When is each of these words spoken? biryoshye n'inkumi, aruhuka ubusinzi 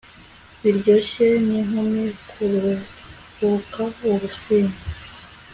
biryoshye 0.61 1.25
n'inkumi, 1.47 2.03
aruhuka 2.43 3.81
ubusinzi 4.09 4.89